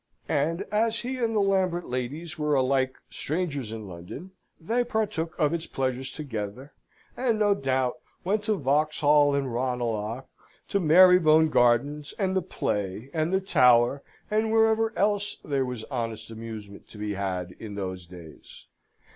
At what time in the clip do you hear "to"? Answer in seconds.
8.45-8.57, 10.69-10.79, 16.89-16.97